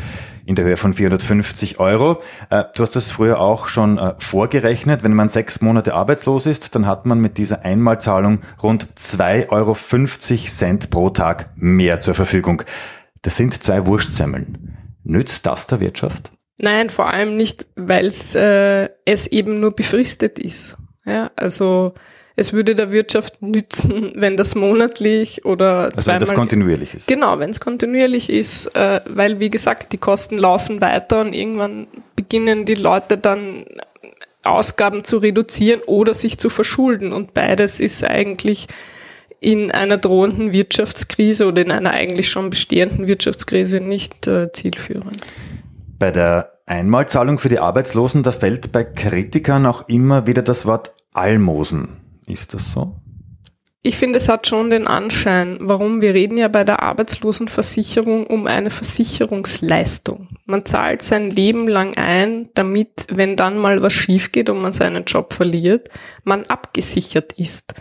in 0.45 0.55
der 0.55 0.63
Höhe 0.63 0.77
von 0.77 0.93
450 0.93 1.79
Euro. 1.79 2.21
Äh, 2.49 2.63
du 2.73 2.83
hast 2.83 2.95
das 2.95 3.11
früher 3.11 3.39
auch 3.39 3.67
schon 3.67 3.97
äh, 3.97 4.13
vorgerechnet. 4.19 5.03
Wenn 5.03 5.13
man 5.13 5.27
sechs 5.27 5.59
Monate 5.59 5.93
arbeitslos 5.93 6.45
ist, 6.45 6.73
dann 6.75 6.87
hat 6.87 7.05
man 7.05 7.19
mit 7.19 7.37
dieser 7.37 7.65
Einmalzahlung 7.65 8.39
rund 8.63 8.87
2,50 8.97 9.49
Euro 9.49 10.87
pro 10.89 11.09
Tag 11.09 11.49
mehr 11.55 11.99
zur 11.99 12.13
Verfügung. 12.13 12.61
Das 13.23 13.35
sind 13.35 13.61
zwei 13.61 13.85
Wurstsemmeln. 13.85 14.77
Nützt 15.03 15.45
das 15.45 15.67
der 15.67 15.79
Wirtschaft? 15.81 16.31
Nein, 16.57 16.89
vor 16.89 17.07
allem 17.07 17.35
nicht, 17.35 17.65
weil 17.75 18.11
äh, 18.35 18.89
es 19.05 19.27
eben 19.27 19.59
nur 19.59 19.71
befristet 19.71 20.39
ist. 20.39 20.77
Ja, 21.05 21.31
also 21.35 21.93
es 22.37 22.53
würde 22.53 22.75
der 22.75 22.91
Wirtschaft 22.91 23.41
nützen, 23.41 24.11
wenn 24.15 24.37
das 24.37 24.55
monatlich 24.55 25.45
oder 25.45 25.85
also 25.85 25.97
zweimal. 25.97 26.21
Wenn 26.21 26.27
das 26.27 26.35
kontinuierlich 26.35 26.93
ist. 26.93 27.07
Genau, 27.07 27.39
wenn 27.39 27.49
es 27.49 27.59
kontinuierlich 27.59 28.29
ist, 28.29 28.67
äh, 28.75 29.01
weil 29.05 29.39
wie 29.39 29.49
gesagt, 29.49 29.93
die 29.93 29.97
Kosten 29.97 30.37
laufen 30.37 30.81
weiter 30.81 31.21
und 31.21 31.33
irgendwann 31.33 31.87
beginnen 32.15 32.65
die 32.65 32.75
Leute 32.75 33.17
dann 33.17 33.65
Ausgaben 34.43 35.03
zu 35.03 35.17
reduzieren 35.17 35.81
oder 35.85 36.13
sich 36.13 36.37
zu 36.37 36.49
verschulden. 36.49 37.13
Und 37.13 37.33
beides 37.33 37.79
ist 37.79 38.03
eigentlich 38.03 38.67
in 39.39 39.71
einer 39.71 39.97
drohenden 39.97 40.53
Wirtschaftskrise 40.53 41.47
oder 41.47 41.61
in 41.61 41.71
einer 41.71 41.91
eigentlich 41.91 42.29
schon 42.29 42.49
bestehenden 42.49 43.07
Wirtschaftskrise 43.07 43.79
nicht 43.79 44.27
äh, 44.27 44.51
zielführend. 44.51 45.17
Bei 45.97 46.11
der 46.11 46.59
Einmalzahlung 46.65 47.39
für 47.39 47.49
die 47.49 47.59
Arbeitslosen, 47.59 48.23
da 48.23 48.31
fällt 48.31 48.71
bei 48.71 48.83
Kritikern 48.83 49.65
auch 49.65 49.87
immer 49.87 50.27
wieder 50.27 50.41
das 50.41 50.65
Wort 50.65 50.93
Almosen. 51.13 51.97
Ist 52.27 52.53
das 52.53 52.71
so? 52.71 52.95
Ich 53.87 53.97
finde, 53.97 54.17
es 54.17 54.29
hat 54.29 54.47
schon 54.47 54.71
den 54.71 54.87
Anschein. 54.87 55.59
Warum? 55.61 56.01
Wir 56.01 56.15
reden 56.15 56.37
ja 56.37 56.47
bei 56.47 56.63
der 56.63 56.81
Arbeitslosenversicherung 56.81 58.25
um 58.25 58.47
eine 58.47 58.71
Versicherungsleistung. 58.71 60.27
Man 60.45 60.65
zahlt 60.65 61.03
sein 61.03 61.29
Leben 61.29 61.67
lang 61.67 61.95
ein, 61.95 62.49
damit, 62.55 63.05
wenn 63.11 63.35
dann 63.35 63.59
mal 63.59 63.83
was 63.83 63.93
schief 63.93 64.31
geht 64.31 64.49
und 64.49 64.59
man 64.59 64.73
seinen 64.73 65.05
Job 65.05 65.33
verliert, 65.33 65.89
man 66.23 66.45
abgesichert 66.47 67.33
ist. 67.33 67.75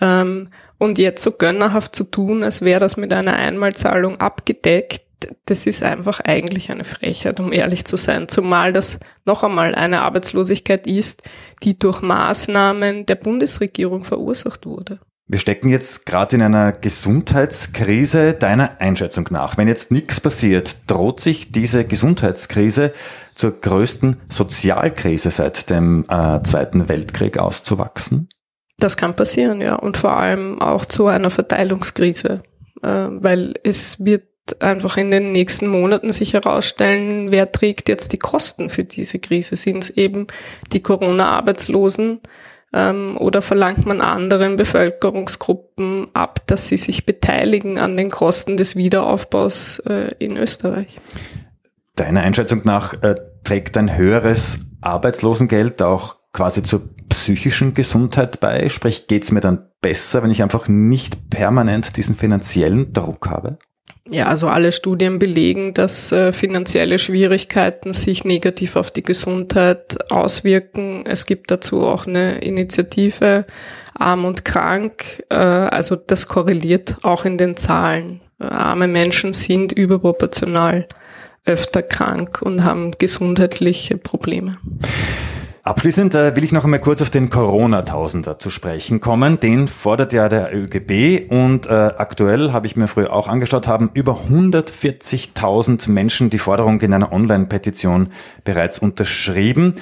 Ähm, 0.00 0.50
und 0.78 0.96
jetzt 0.96 1.24
so 1.24 1.32
gönnerhaft 1.32 1.96
zu 1.96 2.04
tun, 2.04 2.44
als 2.44 2.62
wäre 2.62 2.78
das 2.78 2.96
mit 2.96 3.12
einer 3.12 3.34
Einmalzahlung 3.34 4.20
abgedeckt, 4.20 5.07
das 5.44 5.66
ist 5.66 5.82
einfach 5.82 6.20
eigentlich 6.20 6.70
eine 6.70 6.84
Frechheit, 6.84 7.40
um 7.40 7.52
ehrlich 7.52 7.84
zu 7.84 7.96
sein. 7.96 8.28
Zumal 8.28 8.72
das 8.72 9.00
noch 9.24 9.42
einmal 9.42 9.74
eine 9.74 10.02
Arbeitslosigkeit 10.02 10.86
ist, 10.86 11.22
die 11.62 11.78
durch 11.78 12.02
Maßnahmen 12.02 13.06
der 13.06 13.16
Bundesregierung 13.16 14.04
verursacht 14.04 14.66
wurde. 14.66 15.00
Wir 15.30 15.38
stecken 15.38 15.68
jetzt 15.68 16.06
gerade 16.06 16.36
in 16.36 16.42
einer 16.42 16.72
Gesundheitskrise. 16.72 18.32
Deiner 18.32 18.80
Einschätzung 18.80 19.26
nach, 19.30 19.58
wenn 19.58 19.68
jetzt 19.68 19.90
nichts 19.90 20.20
passiert, 20.20 20.78
droht 20.86 21.20
sich 21.20 21.52
diese 21.52 21.84
Gesundheitskrise 21.84 22.94
zur 23.34 23.60
größten 23.60 24.16
Sozialkrise 24.30 25.30
seit 25.30 25.68
dem 25.68 26.06
äh, 26.08 26.42
Zweiten 26.44 26.88
Weltkrieg 26.88 27.38
auszuwachsen? 27.38 28.30
Das 28.78 28.96
kann 28.96 29.16
passieren, 29.16 29.60
ja. 29.60 29.74
Und 29.74 29.98
vor 29.98 30.16
allem 30.16 30.62
auch 30.62 30.86
zu 30.86 31.08
einer 31.08 31.30
Verteilungskrise, 31.30 32.42
äh, 32.82 32.88
weil 32.88 33.54
es 33.64 34.02
wird 34.02 34.27
einfach 34.62 34.96
in 34.96 35.10
den 35.10 35.32
nächsten 35.32 35.66
Monaten 35.66 36.12
sich 36.12 36.34
herausstellen, 36.34 37.30
wer 37.30 37.52
trägt 37.52 37.88
jetzt 37.88 38.12
die 38.12 38.18
Kosten 38.18 38.70
für 38.70 38.84
diese 38.84 39.18
Krise. 39.18 39.56
Sind 39.56 39.84
es 39.84 39.90
eben 39.90 40.26
die 40.72 40.82
Corona-Arbeitslosen 40.82 42.20
ähm, 42.72 43.16
oder 43.18 43.42
verlangt 43.42 43.86
man 43.86 44.00
anderen 44.00 44.56
Bevölkerungsgruppen 44.56 46.08
ab, 46.14 46.46
dass 46.46 46.68
sie 46.68 46.76
sich 46.76 47.06
beteiligen 47.06 47.78
an 47.78 47.96
den 47.96 48.10
Kosten 48.10 48.56
des 48.56 48.76
Wiederaufbaus 48.76 49.80
äh, 49.80 50.10
in 50.18 50.36
Österreich? 50.36 51.00
Deiner 51.96 52.22
Einschätzung 52.22 52.62
nach 52.64 52.94
äh, 53.02 53.16
trägt 53.44 53.76
ein 53.76 53.96
höheres 53.96 54.60
Arbeitslosengeld 54.80 55.82
auch 55.82 56.16
quasi 56.32 56.62
zur 56.62 56.88
psychischen 57.08 57.74
Gesundheit 57.74 58.40
bei? 58.40 58.68
Sprich, 58.68 59.08
geht 59.08 59.24
es 59.24 59.32
mir 59.32 59.40
dann 59.40 59.68
besser, 59.80 60.22
wenn 60.22 60.30
ich 60.30 60.42
einfach 60.42 60.68
nicht 60.68 61.30
permanent 61.30 61.96
diesen 61.96 62.16
finanziellen 62.16 62.92
Druck 62.92 63.28
habe? 63.28 63.58
Ja, 64.10 64.26
also 64.26 64.48
alle 64.48 64.72
Studien 64.72 65.18
belegen, 65.18 65.74
dass 65.74 66.12
äh, 66.12 66.32
finanzielle 66.32 66.98
Schwierigkeiten 66.98 67.92
sich 67.92 68.24
negativ 68.24 68.76
auf 68.76 68.90
die 68.90 69.02
Gesundheit 69.02 69.98
auswirken. 70.10 71.04
Es 71.06 71.26
gibt 71.26 71.50
dazu 71.50 71.86
auch 71.86 72.06
eine 72.06 72.38
Initiative 72.38 73.44
Arm 73.94 74.24
und 74.24 74.46
Krank. 74.46 75.22
Äh, 75.28 75.34
also 75.34 75.96
das 75.96 76.26
korreliert 76.26 76.96
auch 77.02 77.26
in 77.26 77.36
den 77.36 77.56
Zahlen. 77.56 78.20
Äh, 78.40 78.44
arme 78.44 78.88
Menschen 78.88 79.34
sind 79.34 79.72
überproportional 79.72 80.88
öfter 81.44 81.82
krank 81.82 82.40
und 82.42 82.64
haben 82.64 82.92
gesundheitliche 82.98 83.96
Probleme. 83.96 84.58
Abschließend 85.68 86.14
äh, 86.14 86.34
will 86.34 86.44
ich 86.44 86.52
noch 86.52 86.64
einmal 86.64 86.80
kurz 86.80 87.02
auf 87.02 87.10
den 87.10 87.28
Corona-Tausender 87.28 88.38
zu 88.38 88.48
sprechen 88.48 89.00
kommen. 89.00 89.38
Den 89.38 89.68
fordert 89.68 90.14
ja 90.14 90.30
der 90.30 90.56
ÖGB 90.56 91.30
und 91.30 91.66
äh, 91.66 91.68
aktuell, 91.68 92.52
habe 92.54 92.66
ich 92.66 92.74
mir 92.74 92.88
früher 92.88 93.12
auch 93.12 93.28
angeschaut, 93.28 93.68
haben 93.68 93.90
über 93.92 94.18
140.000 94.30 95.90
Menschen 95.90 96.30
die 96.30 96.38
Forderung 96.38 96.80
in 96.80 96.94
einer 96.94 97.12
Online-Petition 97.12 98.12
bereits 98.44 98.78
unterschrieben. 98.78 99.74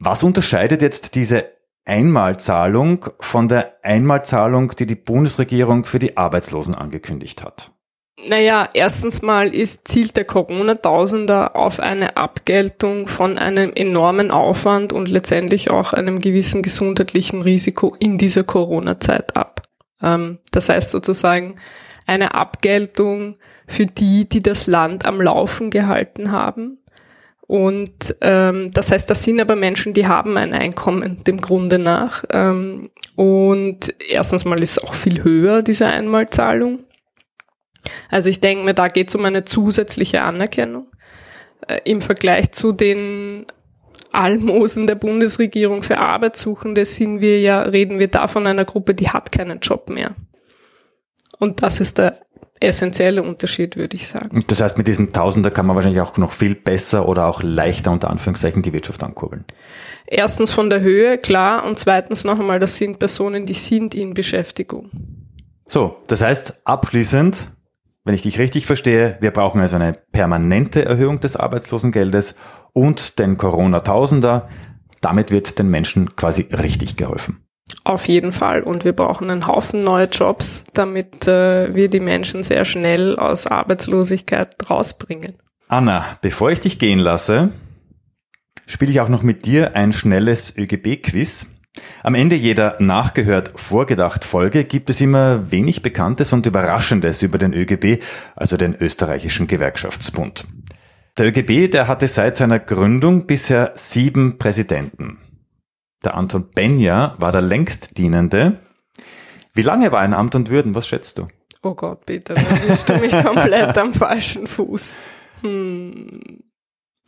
Was 0.00 0.24
unterscheidet 0.24 0.82
jetzt 0.82 1.14
diese 1.14 1.44
Einmalzahlung 1.84 3.06
von 3.20 3.46
der 3.46 3.76
Einmalzahlung, 3.84 4.72
die 4.76 4.86
die 4.86 4.96
Bundesregierung 4.96 5.84
für 5.84 6.00
die 6.00 6.16
Arbeitslosen 6.16 6.74
angekündigt 6.74 7.44
hat? 7.44 7.70
Naja, 8.26 8.68
erstens 8.74 9.22
mal 9.22 9.54
ist, 9.54 9.86
zielt 9.86 10.16
der 10.16 10.24
Corona-Tausender 10.24 11.54
auf 11.54 11.78
eine 11.78 12.16
Abgeltung 12.16 13.06
von 13.06 13.38
einem 13.38 13.72
enormen 13.74 14.32
Aufwand 14.32 14.92
und 14.92 15.08
letztendlich 15.08 15.70
auch 15.70 15.92
einem 15.92 16.18
gewissen 16.18 16.62
gesundheitlichen 16.62 17.42
Risiko 17.42 17.94
in 18.00 18.18
dieser 18.18 18.42
Corona-Zeit 18.42 19.36
ab. 19.36 19.62
Ähm, 20.02 20.38
das 20.50 20.68
heißt 20.68 20.90
sozusagen 20.90 21.60
eine 22.06 22.34
Abgeltung 22.34 23.36
für 23.68 23.86
die, 23.86 24.28
die 24.28 24.42
das 24.42 24.66
Land 24.66 25.06
am 25.06 25.20
Laufen 25.20 25.70
gehalten 25.70 26.32
haben. 26.32 26.78
Und 27.46 28.16
ähm, 28.20 28.72
das 28.72 28.90
heißt, 28.90 29.08
das 29.08 29.22
sind 29.22 29.40
aber 29.40 29.56
Menschen, 29.56 29.94
die 29.94 30.06
haben 30.06 30.36
ein 30.36 30.52
Einkommen 30.52 31.22
dem 31.24 31.40
Grunde 31.40 31.78
nach. 31.78 32.24
Ähm, 32.30 32.90
und 33.14 33.94
erstens 34.10 34.44
mal 34.44 34.60
ist 34.62 34.72
es 34.72 34.84
auch 34.84 34.92
viel 34.92 35.22
höher, 35.22 35.62
diese 35.62 35.86
Einmalzahlung. 35.86 36.80
Also 38.10 38.30
ich 38.30 38.40
denke 38.40 38.64
mir, 38.64 38.74
da 38.74 38.88
geht 38.88 39.08
es 39.08 39.14
um 39.14 39.24
eine 39.24 39.44
zusätzliche 39.44 40.22
Anerkennung 40.22 40.86
äh, 41.66 41.80
im 41.84 42.00
Vergleich 42.02 42.52
zu 42.52 42.72
den 42.72 43.46
Almosen 44.12 44.86
der 44.86 44.94
Bundesregierung 44.94 45.82
für 45.82 45.98
Arbeitssuchende 45.98 46.84
sind 46.84 47.20
wir 47.20 47.40
ja, 47.40 47.62
reden 47.62 47.98
wir 47.98 48.08
da 48.08 48.26
von 48.26 48.46
einer 48.46 48.64
Gruppe, 48.64 48.94
die 48.94 49.10
hat 49.10 49.32
keinen 49.32 49.60
Job 49.60 49.90
mehr. 49.90 50.14
Und 51.38 51.62
das 51.62 51.80
ist 51.80 51.98
der 51.98 52.18
essentielle 52.60 53.22
Unterschied, 53.22 53.76
würde 53.76 53.96
ich 53.96 54.08
sagen. 54.08 54.44
Das 54.48 54.60
heißt, 54.60 54.78
mit 54.78 54.88
diesem 54.88 55.12
Tausender 55.12 55.50
kann 55.50 55.66
man 55.66 55.76
wahrscheinlich 55.76 56.00
auch 56.00 56.16
noch 56.16 56.32
viel 56.32 56.54
besser 56.54 57.08
oder 57.08 57.26
auch 57.26 57.42
leichter 57.42 57.92
unter 57.92 58.10
Anführungszeichen 58.10 58.62
die 58.62 58.72
Wirtschaft 58.72 59.02
ankurbeln. 59.02 59.44
Erstens 60.06 60.50
von 60.50 60.70
der 60.70 60.80
Höhe, 60.80 61.18
klar, 61.18 61.64
und 61.64 61.78
zweitens 61.78 62.24
noch 62.24 62.40
einmal, 62.40 62.58
das 62.58 62.76
sind 62.76 62.98
Personen, 62.98 63.46
die 63.46 63.54
sind 63.54 63.94
in 63.94 64.14
Beschäftigung. 64.14 64.90
So, 65.66 65.98
das 66.06 66.22
heißt, 66.22 66.62
abschließend, 66.64 67.48
wenn 68.08 68.14
ich 68.14 68.22
dich 68.22 68.38
richtig 68.38 68.64
verstehe, 68.64 69.18
wir 69.20 69.30
brauchen 69.32 69.60
also 69.60 69.76
eine 69.76 69.92
permanente 69.92 70.82
Erhöhung 70.82 71.20
des 71.20 71.36
Arbeitslosengeldes 71.36 72.36
und 72.72 73.18
den 73.18 73.36
Corona-Tausender. 73.36 74.48
Damit 75.02 75.30
wird 75.30 75.58
den 75.58 75.68
Menschen 75.68 76.16
quasi 76.16 76.48
richtig 76.50 76.96
geholfen. 76.96 77.44
Auf 77.84 78.08
jeden 78.08 78.32
Fall. 78.32 78.62
Und 78.62 78.86
wir 78.86 78.94
brauchen 78.94 79.28
einen 79.28 79.46
Haufen 79.46 79.84
neue 79.84 80.06
Jobs, 80.06 80.64
damit 80.72 81.28
äh, 81.28 81.74
wir 81.74 81.90
die 81.90 82.00
Menschen 82.00 82.42
sehr 82.42 82.64
schnell 82.64 83.18
aus 83.18 83.46
Arbeitslosigkeit 83.46 84.56
rausbringen. 84.70 85.34
Anna, 85.68 86.02
bevor 86.22 86.50
ich 86.50 86.60
dich 86.60 86.78
gehen 86.78 87.00
lasse, 87.00 87.52
spiele 88.66 88.90
ich 88.90 89.02
auch 89.02 89.10
noch 89.10 89.22
mit 89.22 89.44
dir 89.44 89.76
ein 89.76 89.92
schnelles 89.92 90.56
ÖGB-Quiz. 90.56 91.48
Am 92.02 92.14
Ende 92.14 92.36
jeder 92.36 92.76
nachgehört 92.78 93.52
vorgedacht 93.56 94.24
Folge 94.24 94.64
gibt 94.64 94.90
es 94.90 95.00
immer 95.00 95.50
wenig 95.50 95.82
Bekanntes 95.82 96.32
und 96.32 96.46
Überraschendes 96.46 97.22
über 97.22 97.38
den 97.38 97.52
ÖGB, 97.52 98.02
also 98.36 98.56
den 98.56 98.74
österreichischen 98.74 99.46
Gewerkschaftsbund. 99.46 100.46
Der 101.16 101.26
ÖGB, 101.26 101.70
der 101.70 101.88
hatte 101.88 102.06
seit 102.06 102.36
seiner 102.36 102.58
Gründung 102.58 103.26
bisher 103.26 103.72
sieben 103.74 104.38
Präsidenten. 104.38 105.18
Der 106.04 106.14
Anton 106.14 106.50
Benja 106.54 107.14
war 107.18 107.32
der 107.32 107.42
längst 107.42 107.98
dienende. 107.98 108.60
Wie 109.52 109.62
lange 109.62 109.90
war 109.90 110.00
er 110.00 110.06
in 110.06 110.14
Amt 110.14 110.36
und 110.36 110.48
Würden? 110.48 110.76
Was 110.76 110.86
schätzt 110.86 111.18
du? 111.18 111.26
Oh 111.62 111.74
Gott, 111.74 112.06
bitte, 112.06 112.34
da 112.34 112.42
bist 112.68 112.88
du 112.88 112.96
mich 112.98 113.10
komplett 113.10 113.76
am 113.76 113.92
falschen 113.92 114.46
Fuß. 114.46 114.96
Hm. 115.40 116.44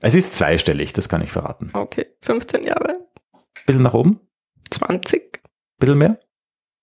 Es 0.00 0.14
ist 0.14 0.34
zweistellig, 0.34 0.92
das 0.92 1.08
kann 1.08 1.22
ich 1.22 1.30
verraten. 1.30 1.70
Okay, 1.72 2.06
15 2.22 2.64
Jahre. 2.64 3.06
Bisschen 3.66 3.82
nach 3.82 3.94
oben? 3.94 4.18
20. 4.70 5.40
Bisschen 5.78 5.98
mehr? 5.98 6.18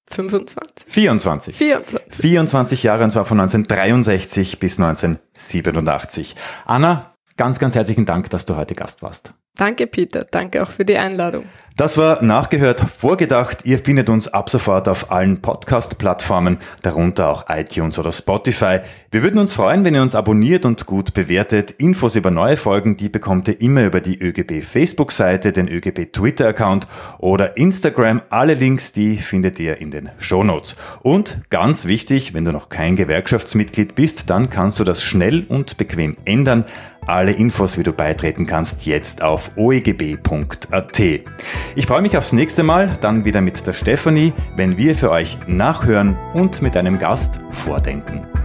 25. 0.10 0.92
24. 0.92 1.56
24. 1.56 2.22
24 2.22 2.84
Jahre, 2.84 3.04
und 3.04 3.12
zwar 3.12 3.26
von 3.26 3.40
1963 3.40 4.60
bis 4.60 4.80
1987. 4.80 6.36
Anna, 6.66 7.14
ganz, 7.36 7.60
ganz 7.60 7.76
herzlichen 7.76 8.06
Dank, 8.06 8.30
dass 8.30 8.46
du 8.46 8.56
heute 8.56 8.74
Gast 8.76 9.02
warst. 9.02 9.34
Danke, 9.58 9.88
Peter. 9.88 10.26
Danke 10.30 10.64
auch 10.64 10.70
für 10.70 10.86
die 10.86 10.98
Einladung. 10.98 11.46
Das 11.78 11.96
war 11.96 12.24
nachgehört, 12.24 12.80
vorgedacht. 12.82 13.60
Ihr 13.64 13.78
findet 13.78 14.10
uns 14.10 14.28
ab 14.28 14.50
sofort 14.50 14.88
auf 14.88 15.12
allen 15.12 15.44
Podcast-Plattformen, 15.44 16.58
darunter 16.82 17.30
auch 17.30 17.46
iTunes 17.50 18.00
oder 18.00 18.12
Spotify. 18.12 18.80
Wir 19.12 19.22
würden 19.22 19.40
uns 19.40 19.54
freuen, 19.54 19.86
wenn 19.86 19.94
ihr 19.94 20.02
uns 20.02 20.16
abonniert 20.16 20.66
und 20.66 20.88
gut 20.88 21.14
bewertet. 21.14 21.70
Infos 21.78 22.16
über 22.16 22.32
neue 22.32 22.58
Folgen, 22.58 22.98
die 22.98 23.10
bekommt 23.10 23.48
ihr 23.48 23.62
immer 23.62 23.84
über 23.86 24.02
die 24.02 24.20
ÖGB 24.20 24.64
Facebook-Seite, 24.64 25.52
den 25.52 25.68
ÖGB 25.68 26.12
Twitter-Account 26.12 26.88
oder 27.20 27.58
Instagram. 27.58 28.24
Alle 28.32 28.56
Links, 28.56 28.92
die 28.92 29.18
findet 29.18 29.60
ihr 29.60 29.80
in 29.80 29.92
den 29.92 30.10
Shownotes. 30.18 30.78
Und 31.04 31.42
ganz 31.52 31.86
wichtig, 31.86 32.34
wenn 32.34 32.44
du 32.44 32.52
noch 32.52 32.70
kein 32.70 32.96
Gewerkschaftsmitglied 32.96 33.94
bist, 33.94 34.32
dann 34.32 34.50
kannst 34.50 34.80
du 34.80 34.84
das 34.84 35.04
schnell 35.04 35.46
und 35.48 35.78
bequem 35.78 36.18
ändern. 36.26 36.66
Alle 37.06 37.32
Infos, 37.32 37.78
wie 37.78 37.84
du 37.84 37.94
beitreten 37.94 38.48
kannst, 38.48 38.86
jetzt 38.86 39.22
oegb.at. 39.56 41.00
Ich 41.76 41.86
freue 41.86 42.02
mich 42.02 42.18
aufs 42.18 42.34
nächste 42.34 42.64
Mal, 42.64 42.92
dann 43.02 43.26
wieder 43.26 43.42
mit 43.42 43.66
der 43.66 43.74
Stefanie, 43.74 44.34
wenn 44.56 44.78
wir 44.78 44.96
für 44.96 45.12
euch 45.12 45.38
nachhören 45.48 46.18
und 46.34 46.62
mit 46.62 46.76
einem 46.76 47.00
Gast 47.00 47.40
vordenken. 47.52 48.37